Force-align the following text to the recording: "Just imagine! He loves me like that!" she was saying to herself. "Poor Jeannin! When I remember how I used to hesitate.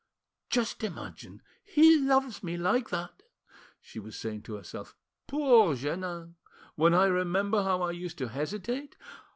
"Just 0.49 0.83
imagine! 0.83 1.43
He 1.63 1.95
loves 2.01 2.41
me 2.41 2.57
like 2.57 2.89
that!" 2.89 3.21
she 3.79 3.99
was 3.99 4.17
saying 4.17 4.41
to 4.49 4.55
herself. 4.55 4.95
"Poor 5.27 5.75
Jeannin! 5.75 6.37
When 6.73 6.95
I 6.95 7.05
remember 7.05 7.61
how 7.61 7.83
I 7.83 7.91
used 7.91 8.17
to 8.17 8.29
hesitate. 8.29 8.95